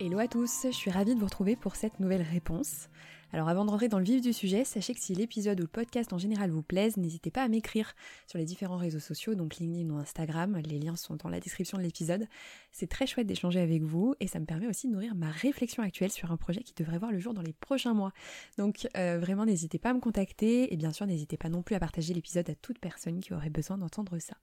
[0.00, 2.88] Hello à tous, je suis ravie de vous retrouver pour cette nouvelle réponse.
[3.32, 5.68] Alors avant de rentrer dans le vif du sujet, sachez que si l'épisode ou le
[5.68, 7.94] podcast en général vous plaise, n'hésitez pas à m'écrire
[8.28, 11.78] sur les différents réseaux sociaux, donc LinkedIn ou Instagram, les liens sont dans la description
[11.78, 12.28] de l'épisode.
[12.70, 15.82] C'est très chouette d'échanger avec vous et ça me permet aussi de nourrir ma réflexion
[15.82, 18.12] actuelle sur un projet qui devrait voir le jour dans les prochains mois.
[18.56, 21.74] Donc euh, vraiment n'hésitez pas à me contacter et bien sûr n'hésitez pas non plus
[21.74, 24.36] à partager l'épisode à toute personne qui aurait besoin d'entendre ça.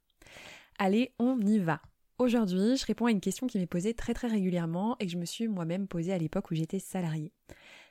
[0.80, 1.80] Allez, on y va
[2.18, 5.18] Aujourd'hui, je réponds à une question qui m'est posée très très régulièrement et que je
[5.18, 7.34] me suis moi-même posée à l'époque où j'étais salariée.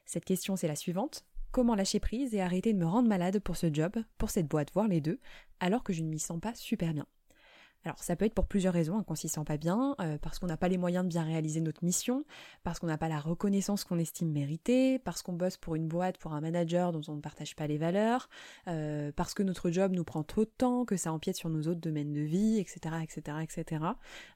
[0.07, 1.27] Cette question c'est la suivante.
[1.53, 4.73] Comment lâcher prise et arrêter de me rendre malade pour ce job, pour cette boîte,
[4.73, 5.21] voire les deux,
[5.61, 7.07] alors que je ne m'y sens pas super bien?
[7.85, 10.39] Alors ça peut être pour plusieurs raisons, hein, qu'on s'y sent pas bien, euh, parce
[10.39, 12.25] qu'on n'a pas les moyens de bien réaliser notre mission,
[12.63, 16.17] parce qu'on n'a pas la reconnaissance qu'on estime mériter, parce qu'on bosse pour une boîte,
[16.19, 18.31] pour un manager dont on ne partage pas les valeurs,
[18.69, 21.63] euh, parce que notre job nous prend trop de temps, que ça empiète sur nos
[21.63, 23.85] autres domaines de vie, etc., etc., etc.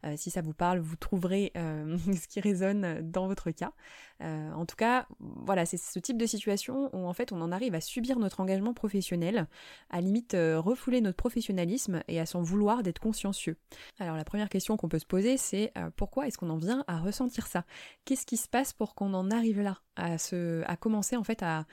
[0.05, 3.73] Euh, si ça vous parle, vous trouverez ce qui résonne dans votre cas.
[4.21, 7.75] en tout cas, voilà, c'est ce type de situation où en fait on en arrive
[7.75, 9.47] à subir notre engagement professionnel,
[9.91, 13.33] à limite refouler notre professionnalisme et à s'en vouloir d'être conscient
[13.99, 16.85] alors la première question qu'on peut se poser, c'est euh, pourquoi est-ce qu'on en vient
[16.87, 17.65] à ressentir ça?
[18.05, 21.67] Qu'est-ce qui se passe pour qu'on en arrive là, à, commencer en fait à,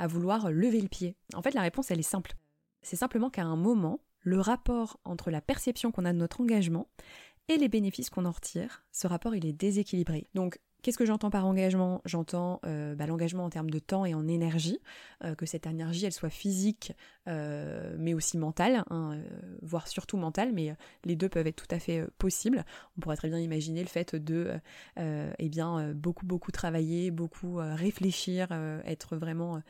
[0.00, 1.16] vouloir lever le pied?
[1.34, 2.34] En fait, la réponse, elle est simple.
[2.82, 6.88] C'est simplement qu'à un moment, le rapport entre la perception qu'on a de notre engagement
[7.48, 10.28] et les bénéfices qu'on en retire, ce rapport il est déséquilibré.
[10.82, 12.02] Qu'est-ce que j'entends par engagement?
[12.04, 14.80] J'entends euh, bah, l'engagement en termes de temps et en énergie,
[15.22, 16.92] euh, que cette énergie elle soit physique
[17.28, 19.16] euh, mais aussi mentale, hein,
[19.62, 22.64] voire surtout mentale, mais les deux peuvent être tout à fait possibles.
[22.96, 24.60] On pourrait très bien imaginer le fait de
[24.96, 28.48] eh bien beaucoup beaucoup travailler, beaucoup réfléchir,
[28.84, 29.62] être vraiment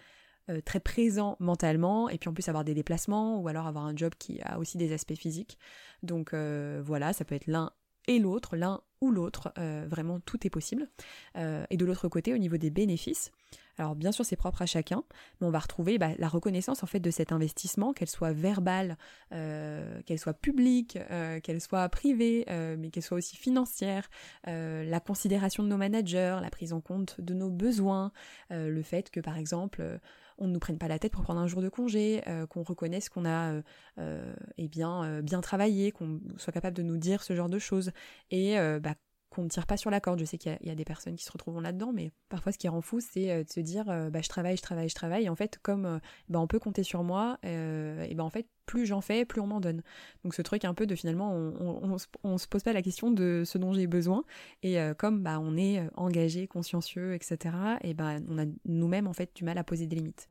[0.65, 4.15] très présent mentalement et puis en plus avoir des déplacements ou alors avoir un job
[4.19, 5.59] qui a aussi des aspects physiques.
[6.03, 7.71] Donc voilà, ça peut être l'un
[8.09, 10.89] et l'autre, l'un ou l'autre, euh, vraiment tout est possible.
[11.37, 13.33] Euh, et de l'autre côté, au niveau des bénéfices,
[13.79, 15.03] alors bien sûr c'est propre à chacun,
[15.41, 18.97] mais on va retrouver bah, la reconnaissance en fait de cet investissement, qu'elle soit verbale,
[19.33, 20.99] euh, qu'elle soit publique,
[21.43, 22.45] qu'elle soit privée,
[22.79, 24.09] mais qu'elle soit aussi financière,
[24.45, 28.13] la considération de nos managers, la prise en compte de nos besoins,
[28.51, 30.01] le fait que par exemple
[30.39, 33.09] on ne nous prenne pas la tête pour prendre un jour de congé, qu'on reconnaisse
[33.09, 33.61] qu'on a
[33.99, 37.93] eh bien bien travaillé, qu'on soit capable de nous dire ce genre de choses.
[38.31, 38.95] Et bah,
[39.33, 40.19] qu'on ne tire pas sur la corde.
[40.21, 42.69] Je sais qu'il y, a des personnes qui se retrouvent là-dedans, mais parfois ce qui
[42.69, 45.29] rend fou, c'est euh, de se dire, euh, bah je travaille, je travaille, je travaille.
[45.29, 45.99] En fait, comme euh,
[46.29, 49.47] bah, on peut compter sur moi, et ben en fait, plus j'en fais, plus on
[49.47, 49.83] m'en donne.
[50.23, 53.43] Donc ce truc un peu de finalement, on, on, se pose pas la question de
[53.45, 54.25] ce dont j'ai besoin.
[54.63, 57.57] Et comme bah on est engagé, consciencieux, etc.
[57.83, 60.29] Et ben on a nous-mêmes en fait du mal à poser des limites.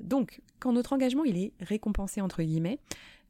[0.00, 2.78] Donc, quand notre engagement il est récompensé entre guillemets,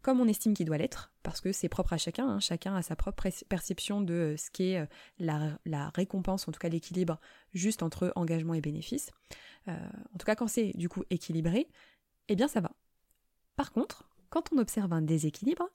[0.02, 2.82] comme on estime qu'il doit l'être, parce que c'est propre à chacun, hein, chacun a
[2.82, 4.86] sa propre perception de euh, ce qu'est euh,
[5.64, 7.20] la, récompense, en tout cas l'équilibre
[7.54, 9.10] juste entre engagement et bénéfice.
[9.68, 9.76] Euh,
[10.14, 11.68] en tout cas, quand c'est du coup équilibré,
[12.28, 12.72] eh bien ça va.
[13.54, 15.68] Par contre, quand on observe un déséquilibre,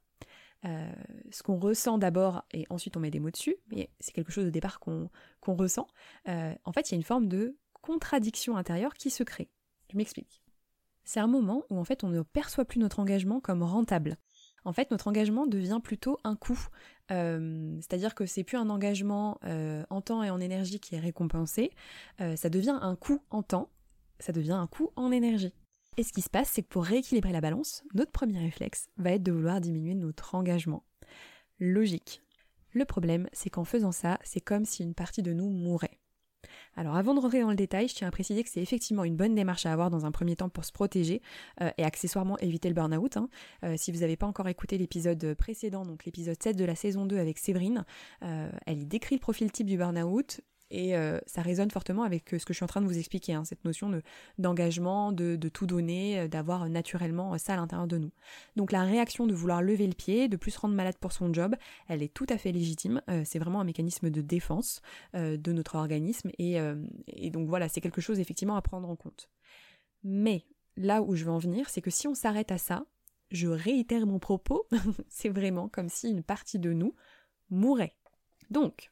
[1.31, 4.43] ce qu'on ressent d'abord et ensuite on met des mots dessus, mais c'est quelque chose
[4.43, 5.09] de départ qu'on
[5.45, 5.87] ressent,
[6.25, 9.49] en fait il y a une forme de contradiction intérieure qui se crée.
[9.91, 10.41] Je m'explique
[11.07, 14.17] c'est un moment où en fait on ne perçoit plus notre engagement comme rentable.
[14.65, 16.59] En fait, notre engagement devient plutôt un coût.
[17.11, 20.99] Euh, c'est-à-dire que c'est plus un engagement euh, en temps et en énergie qui est
[20.99, 21.71] récompensé,
[22.19, 23.69] euh, ça devient un coût en temps,
[24.19, 25.53] ça devient un coût en énergie.
[25.95, 29.11] Et ce qui se passe, c'est que pour rééquilibrer la balance, notre premier réflexe va
[29.11, 30.83] être de vouloir diminuer notre engagement.
[31.59, 32.21] Logique.
[32.73, 35.97] Le problème, c'est qu'en faisant ça, c'est comme si une partie de nous mourait.
[36.75, 39.15] Alors avant de rentrer dans le détail, je tiens à préciser que c'est effectivement une
[39.15, 41.21] bonne démarche à avoir dans un premier temps pour se protéger
[41.61, 43.17] euh, et accessoirement éviter le burn-out.
[43.17, 43.29] Hein.
[43.63, 47.05] Euh, si vous n'avez pas encore écouté l'épisode précédent, donc l'épisode 7 de la saison
[47.05, 47.85] 2 avec Séverine,
[48.23, 52.33] euh, elle y décrit le profil type du burn-out, et euh, ça résonne fortement avec
[52.33, 54.01] euh, ce que je suis en train de vous expliquer, hein, cette notion de
[54.37, 58.11] d'engagement, de, tout donner, euh, d'avoir naturellement ça à l'intérieur de nous.
[58.55, 61.33] Donc la réaction de vouloir lever le pied, de plus se rendre malade pour son
[61.33, 61.55] job,
[61.87, 63.01] elle est tout à fait légitime.
[63.25, 64.81] c'est vraiment un mécanisme de défense
[65.13, 66.59] de notre organisme et
[67.31, 69.29] donc voilà, c'est quelque chose effectivement à prendre en compte.
[70.03, 70.45] Mais
[70.75, 72.85] là où je veux en venir, c'est que si on s'arrête à ça,
[73.31, 74.67] je réitère mon propos,
[75.09, 76.95] c'est vraiment comme si une partie de nous
[77.49, 77.95] mourait.
[78.49, 78.91] Donc,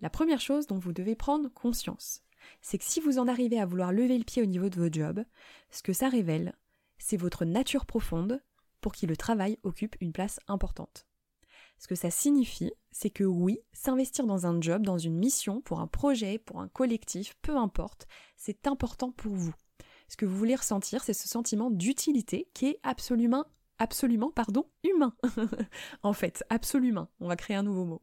[0.00, 2.22] la première chose dont vous devez prendre conscience,
[2.62, 4.94] c'est que si vous en arrivez à vouloir lever le pied au niveau de votre
[4.94, 5.24] job,
[5.70, 6.54] ce que ça révèle,
[6.98, 8.42] c'est votre nature profonde
[8.80, 11.06] pour qui le travail occupe une place importante.
[11.78, 15.80] Ce que ça signifie, c'est que oui, s'investir dans un job, dans une mission, pour
[15.80, 18.06] un projet, pour un collectif, peu importe,
[18.36, 19.54] c'est important pour vous.
[20.08, 23.46] Ce que vous voulez ressentir, c'est ce sentiment d'utilité qui est absolument,
[23.78, 25.14] absolument, pardon, humain.
[26.02, 27.08] en fait, absolument.
[27.20, 28.02] On va créer un nouveau mot.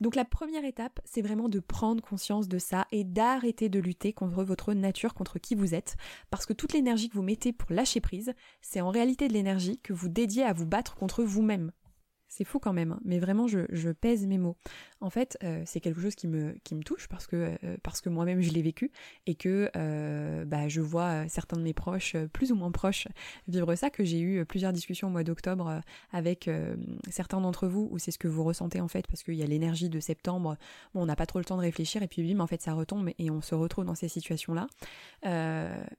[0.00, 4.12] Donc la première étape, c'est vraiment de prendre conscience de ça et d'arrêter de lutter
[4.12, 5.96] contre votre nature, contre qui vous êtes,
[6.30, 9.78] parce que toute l'énergie que vous mettez pour lâcher prise, c'est en réalité de l'énergie
[9.78, 11.72] que vous dédiez à vous battre contre vous-même.
[12.36, 13.00] C'est fou quand même, hein.
[13.02, 14.58] mais vraiment je, pèse mes mots.
[15.00, 16.54] En fait, euh, c'est quelque chose qui me,
[16.84, 18.92] touche parce que, euh, parce que moi-même je l'ai vécu
[19.24, 23.08] et que euh, bah, je vois certains de mes proches, plus ou moins proches,
[23.48, 25.80] vivre ça, que j'ai eu plusieurs discussions au mois d'octobre
[26.12, 26.50] avec
[27.08, 29.46] certains d'entre vous où c'est ce que vous ressentez en fait parce qu'il y a
[29.46, 30.58] l'énergie de septembre,
[30.92, 32.74] bon, on n'a pas trop le temps de réfléchir et puis bim, en fait ça
[32.74, 34.66] retombe et on se retrouve dans ces situations-là.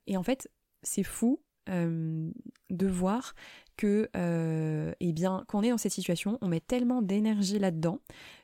[0.05, 0.51] et en fait,
[0.83, 3.33] c'est fou de voir
[3.77, 8.01] que, euh, eh bien, quand on est dans cette situation, on met tellement d'énergie là-dedans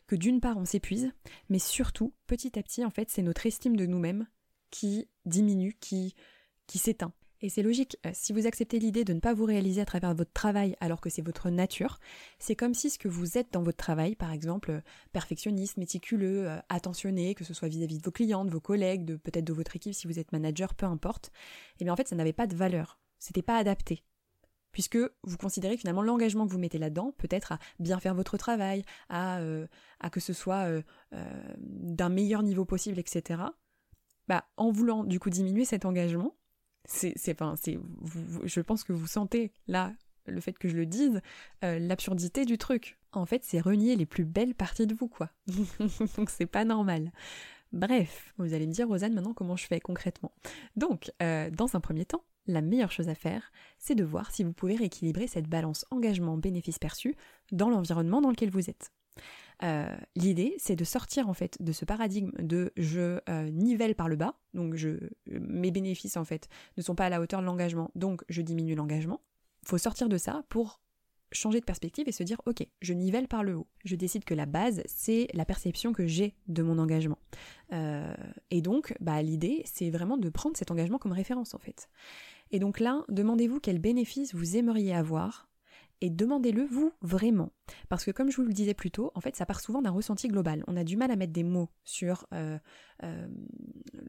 [0.08, 1.12] que d'une part on s'épuise,
[1.50, 4.28] mais surtout, petit à petit, en fait, c'est notre estime de nous-mêmes
[4.70, 6.16] qui diminue, qui,
[6.68, 7.14] qui s'éteint.
[7.42, 10.16] Et c'est logique, euh, si vous acceptez l'idée de ne pas vous réaliser à travers
[10.16, 12.00] votre travail alors que c'est votre nature,
[12.40, 14.82] c'est comme si ce que vous êtes dans votre travail, par exemple euh,
[15.12, 19.52] perfectionniste, méticuleux, attentionné, que ce soit vis-à-vis de vos clients, de vos collègues, peut-être de
[19.52, 21.32] votre équipe si vous êtes manager, peu importe,
[21.82, 24.04] eh bien en fait ça n'avait pas de valeur, c'était pas adapté
[24.74, 28.84] puisque vous considérez finalement l'engagement que vous mettez là-dedans, peut-être à bien faire votre travail,
[29.08, 29.68] à, euh,
[30.02, 30.82] à que ce soit euh,
[31.14, 33.44] euh, d'un meilleur niveau possible, etc.
[34.28, 36.36] Bah, en voulant du coup diminuer cet engagement,
[36.86, 37.80] c'est, c'est, enfin, c'est,
[38.44, 39.94] je pense que vous sentez là
[40.26, 41.22] le fait que je le dise,
[41.62, 42.98] l'absurdité du truc.
[43.12, 45.30] En fait, c'est renier les plus belles parties de vous, quoi.
[46.18, 47.12] Donc c'est pas normal.
[47.74, 50.32] Bref, vous allez me dire, Rosanne, maintenant comment je fais concrètement?
[50.78, 54.54] Donc, dans un premier temps, la meilleure chose à faire, c'est de voir si vous
[54.54, 57.16] pouvez rééquilibrer cette balance engagement-bénéfice perçu
[57.52, 58.92] dans l'environnement dans lequel vous êtes.
[59.64, 64.10] Euh, l'idée, c'est de sortir en fait de ce paradigme de je euh, nivelle par
[64.10, 64.98] le bas, donc je,
[65.28, 68.76] mes bénéfices en fait ne sont pas à la hauteur de l'engagement, donc je diminue
[68.76, 69.22] l'engagement.
[69.66, 70.82] Faut sortir de ça pour
[71.34, 73.68] changer de perspective et se dire ok, je nivelle par le haut.
[73.86, 77.18] Je décide que la base, c'est la perception que j'ai de mon engagement.
[77.72, 78.14] Euh,
[78.52, 81.90] et donc, bah, l'idée, c'est vraiment de prendre cet engagement comme référence en fait.
[82.52, 85.50] Et donc là, demandez-vous quel bénéfice vous aimeriez avoir
[86.02, 87.54] et demandez-le vous vraiment.
[87.88, 89.92] Parce que comme je vous le disais plus tôt, en fait, ça part souvent d'un
[89.92, 90.64] ressenti global.
[90.68, 92.60] On a du mal à mettre des mots sur euh,
[93.04, 93.28] euh,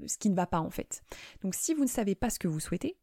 [0.06, 1.04] ce qui ne va pas en fait.
[1.42, 2.96] Donc si vous ne savez pas ce que vous souhaitez,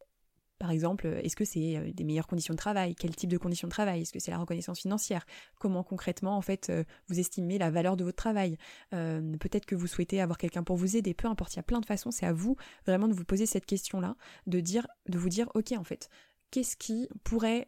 [0.61, 2.93] par exemple, est-ce que c'est euh, des meilleures conditions de travail?
[2.93, 4.03] Quel type de conditions de travail?
[4.03, 5.25] Est-ce que c'est la reconnaissance financière?
[5.57, 8.59] Comment concrètement, en fait, euh, vous estimez la valeur de votre travail?
[8.93, 11.15] Euh, Peut-être que vous souhaitez avoir quelqu'un pour vous aider.
[11.15, 12.11] Peu importe, il y a plein de façons.
[12.11, 14.15] C'est à vous vraiment de vous poser cette question-là,
[14.45, 16.09] de dire, de vous dire, ok, en fait,
[16.51, 17.67] qu'est-ce qui pourrait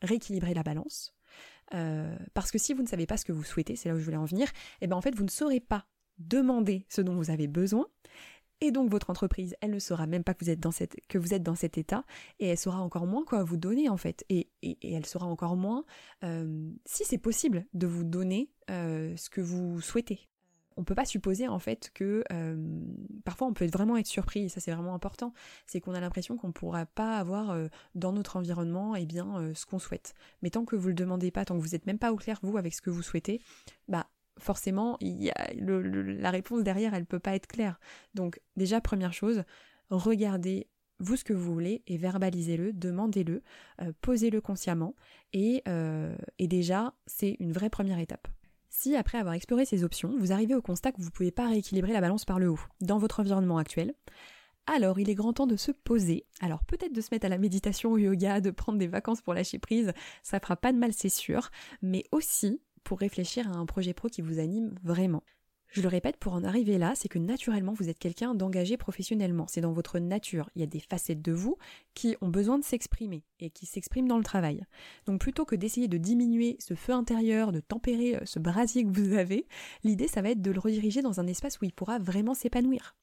[0.00, 1.14] rééquilibrer la balance?
[2.34, 4.04] Parce que si vous ne savez pas ce que vous souhaitez, c'est là où je
[4.04, 4.48] voulais en venir.
[4.48, 5.86] Et eh ben en fait, vous ne saurez pas
[6.18, 7.86] demander ce dont vous avez besoin
[8.62, 10.70] et donc votre entreprise, elle ne saura même pas que vous êtes dans,
[11.56, 12.04] cet état,
[12.38, 15.84] et elle saura encore moins quoi vous donner en fait, et, elle saura encore moins
[16.22, 20.28] euh, si c'est possible de vous donner euh, ce que vous souhaitez.
[20.76, 22.56] On peut pas supposer en fait que euh,
[23.24, 25.34] parfois on peut vraiment être surpris, et ça c'est vraiment important,
[25.66, 27.58] c'est qu'on a l'impression qu'on ne pourra pas avoir
[27.96, 30.14] dans notre environnement eh bien ce qu'on souhaite.
[30.40, 32.38] Mais tant que vous le demandez pas, tant que vous n'êtes même pas au clair
[32.42, 33.42] vous avec ce que vous souhaitez,
[33.88, 34.06] bah
[34.38, 37.78] forcément, la réponse derrière, elle peut pas être claire.
[38.14, 39.44] Donc déjà, première chose,
[39.90, 40.68] regardez
[40.98, 43.42] vous ce que vous voulez et verbalisez-le, demandez-le,
[43.80, 44.94] euh, posez-le consciemment
[45.32, 48.28] et, euh, et déjà, c'est une vraie première étape.
[48.70, 51.48] Si après avoir exploré ces options, vous arrivez au constat que vous ne pouvez pas
[51.48, 53.94] rééquilibrer la balance par le haut dans votre environnement actuel,
[54.66, 56.24] alors il est grand temps de se poser.
[56.40, 59.34] Alors peut-être de se mettre à la méditation au yoga, de prendre des vacances pour
[59.34, 59.92] lâcher prise,
[60.22, 61.50] ça fera pas de mal c'est sûr,
[61.82, 65.22] mais aussi pour réfléchir à un projet pro qui vous anime vraiment.
[65.72, 69.46] Je le répète, pour en arriver là, c'est que naturellement vous êtes quelqu'un d'engagé professionnellement.
[69.48, 70.50] C'est dans votre nature.
[70.54, 71.56] Il y a des facettes de vous
[71.94, 74.66] qui ont besoin de s'exprimer et qui s'expriment dans le travail.
[75.06, 78.90] Donc plutôt que d'essayer de diminuer ce feu intérieur, de tempérer euh, ce brasier que
[78.90, 79.46] vous avez,
[79.82, 82.94] l'idée ça va être de le rediriger dans un espace où il pourra vraiment s'épanouir.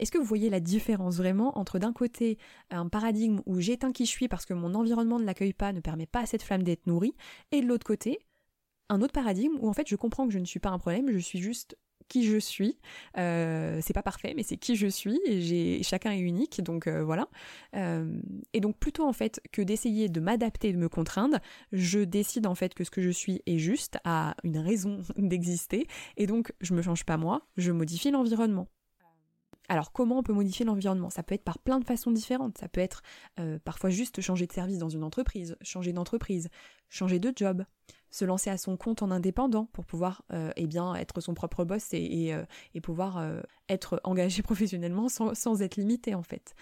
[0.00, 2.38] Est-ce que vous voyez la différence vraiment entre d'un côté
[2.70, 5.80] un paradigme où j'éteins qui je suis parce que mon environnement ne l'accueille pas, ne
[5.80, 7.14] permet pas à cette flamme d'être nourrie,
[7.52, 8.18] et de l'autre côté
[8.90, 11.10] un autre paradigme où en fait je comprends que je ne suis pas un problème,
[11.10, 11.76] je suis juste
[12.08, 12.76] qui je suis.
[13.16, 17.02] Euh, c'est pas parfait, mais c'est qui je suis et chacun est unique, donc euh,
[17.04, 17.28] voilà.
[17.76, 18.20] Euh,
[18.52, 21.38] et donc plutôt en fait que d'essayer de m'adapter, de me contraindre,
[21.72, 25.86] je décide en fait que ce que je suis est juste, a une raison d'exister,
[26.16, 28.66] et donc je me change pas moi, je modifie l'environnement.
[29.70, 31.10] Alors comment on peut modifier l'environnement?
[31.10, 32.58] Ça peut être par plein de façons différentes.
[32.58, 33.02] Ça peut être
[33.38, 36.48] euh, parfois juste changer de service dans une entreprise, changer d'entreprise,
[36.88, 37.64] changer de job,
[38.10, 41.64] se lancer à son compte en indépendant pour pouvoir euh, eh bien être son propre
[41.64, 42.44] boss et, euh,
[42.82, 43.22] pouvoir
[43.68, 46.54] être engagé professionnellement sans, sans, être limité en fait.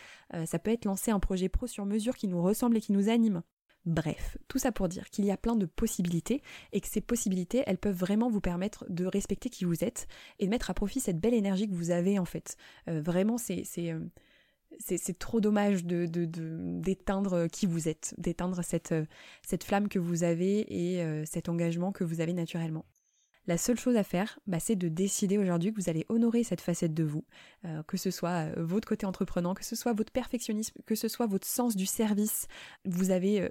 [0.47, 3.09] ça peut être lancer un projet pro sur mesure qui nous ressemble et qui nous
[3.09, 3.43] anime.
[3.89, 7.63] Bref, tout ça pour dire qu'il y a plein de possibilités et que ces possibilités,
[7.67, 11.01] elles peuvent vraiment vous permettre de respecter qui vous êtes et de mettre à profit
[11.01, 12.57] cette belle énergie que vous avez en fait.
[12.89, 14.01] Euh, vraiment, c'est euh,
[14.79, 18.95] c'est trop dommage de d'éteindre qui vous êtes, d'éteindre cette,
[19.47, 22.85] cette flamme que vous avez et cet engagement que vous avez naturellement.
[23.49, 26.61] La seule chose à faire, bah, c'est de décider aujourd'hui que vous allez honorer cette
[26.61, 27.25] facette de vous,
[27.65, 31.09] euh, que ce soit euh, votre côté entreprenant, que ce soit votre perfectionnisme, que ce
[31.09, 32.47] soit votre sens du service.
[32.85, 33.49] Vous avez euh,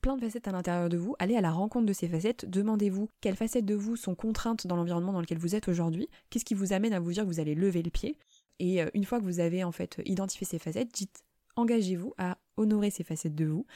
[0.00, 3.10] plein de facettes à l'intérieur de vous, allez à la rencontre de ces facettes, demandez-vous
[3.20, 6.54] quelles facettes de vous sont contraintes dans l'environnement dans lequel vous êtes aujourd'hui, qu'est-ce qui
[6.54, 8.16] vous amène à vous dire que vous allez lever le pied,
[8.58, 11.24] et une fois que vous avez en fait identifié ces facettes, dites
[11.56, 13.66] engagez-vous à honorer ces facettes de vous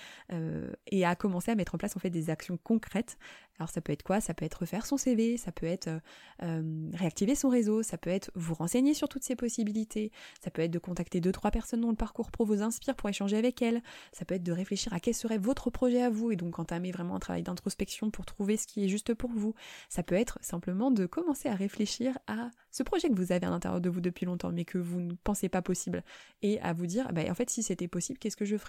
[0.86, 3.18] et à commencer à mettre en place en fait des actions concrètes.
[3.58, 4.20] Alors ça peut être quoi?
[4.20, 5.98] Ça peut être refaire son CV, ça peut être euh,
[6.42, 10.62] euh, réactiver son réseau, ça peut être vous renseigner sur toutes ces possibilités, ça peut
[10.62, 13.60] être de contacter deux trois personnes dont le parcours pro vous inspire pour échanger avec
[13.60, 13.82] elles,
[14.12, 16.92] ça peut être de réfléchir à quel serait votre projet à vous et donc entamer
[16.92, 19.54] vraiment un travail d'introspection pour trouver ce qui est juste pour vous.
[19.88, 23.50] Ça peut être simplement de commencer à réfléchir à ce projet que vous avez à
[23.50, 26.04] l'intérieur de vous depuis longtemps mais que vous ne pensez pas possible
[26.42, 28.67] et à vous dire bah, en fait si c'était possible qu'est-ce que je ferais?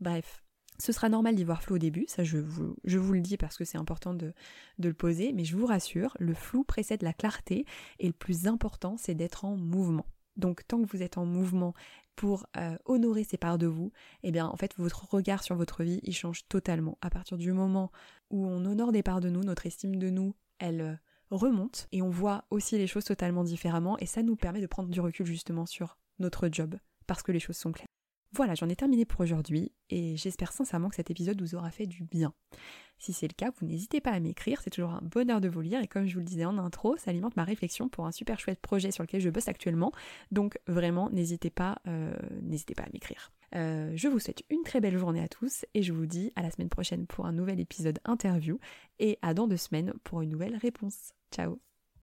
[0.00, 0.44] Bref,
[0.78, 3.64] ce sera normal d'y voir flou au début, ça je vous, le dis parce que
[3.64, 4.32] c'est important de,
[4.78, 7.64] le poser, mais je vous rassure, le flou précède la clarté
[7.98, 10.06] et le plus important c'est d'être en mouvement.
[10.36, 11.72] Donc tant que vous êtes en mouvement
[12.14, 13.90] pour euh, honorer ces parts de vous,
[14.22, 16.98] eh bien en fait votre regard sur votre vie il change totalement.
[17.00, 17.90] À partir du moment
[18.30, 20.94] où on honore des parts de nous, notre estime de nous, elle euh,
[21.30, 24.90] remonte et on voit aussi les choses totalement différemment et ça nous permet de prendre
[24.90, 26.76] du recul justement sur notre job
[27.06, 27.85] parce que les choses sont claires.
[28.36, 31.86] Voilà, j'en ai terminé pour aujourd'hui et j'espère sincèrement que cet épisode vous aura fait
[31.86, 32.34] du bien.
[32.98, 35.62] Si c'est le cas, vous n'hésitez pas à m'écrire, c'est toujours un bonheur de vous
[35.62, 38.12] lire et comme je vous le disais en intro, ça alimente ma réflexion pour un
[38.12, 39.90] super chouette projet sur lequel je bosse actuellement.
[40.32, 43.32] Donc vraiment, n'hésitez pas, euh, n'hésitez pas à m'écrire.
[43.54, 46.42] Euh, je vous souhaite une très belle journée à tous et je vous dis à
[46.42, 48.58] la semaine prochaine pour un nouvel épisode interview
[48.98, 51.14] et à dans deux semaines pour une nouvelle réponse.
[51.32, 51.58] Ciao